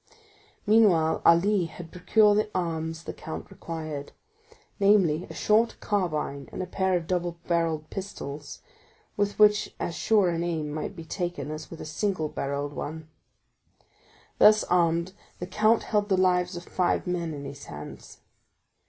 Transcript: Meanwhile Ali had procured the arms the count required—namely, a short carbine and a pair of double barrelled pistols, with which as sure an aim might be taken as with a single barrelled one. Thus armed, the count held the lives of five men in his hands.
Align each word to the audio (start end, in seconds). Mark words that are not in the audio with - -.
Meanwhile 0.65 1.21
Ali 1.23 1.65
had 1.65 1.91
procured 1.91 2.39
the 2.39 2.49
arms 2.55 3.03
the 3.03 3.13
count 3.13 3.51
required—namely, 3.51 5.27
a 5.29 5.33
short 5.35 5.77
carbine 5.79 6.49
and 6.51 6.63
a 6.63 6.65
pair 6.65 6.97
of 6.97 7.05
double 7.05 7.33
barrelled 7.47 7.87
pistols, 7.91 8.63
with 9.15 9.37
which 9.37 9.75
as 9.79 9.93
sure 9.93 10.29
an 10.29 10.43
aim 10.43 10.71
might 10.73 10.95
be 10.95 11.05
taken 11.05 11.51
as 11.51 11.69
with 11.69 11.79
a 11.79 11.85
single 11.85 12.29
barrelled 12.29 12.73
one. 12.73 13.09
Thus 14.39 14.63
armed, 14.63 15.13
the 15.37 15.45
count 15.45 15.83
held 15.83 16.09
the 16.09 16.17
lives 16.17 16.55
of 16.57 16.63
five 16.63 17.05
men 17.05 17.35
in 17.35 17.45
his 17.45 17.65
hands. 17.65 18.21